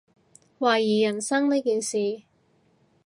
[0.57, 2.23] 懷疑人生呢件事